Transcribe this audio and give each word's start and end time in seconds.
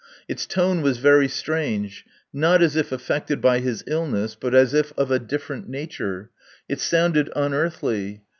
Its 0.27 0.47
tone 0.47 0.81
was 0.81 0.97
very 0.97 1.27
strange, 1.27 2.07
not 2.33 2.63
as 2.63 2.75
if 2.75 2.91
affected 2.91 3.39
by 3.39 3.59
his 3.59 3.83
illness, 3.85 4.33
but 4.33 4.55
as 4.55 4.73
if 4.73 4.91
of 4.97 5.11
a 5.11 5.19
different 5.19 5.69
nature. 5.69 6.31
It 6.67 6.79
sounded 6.79 7.31
unearthly. 7.35 8.23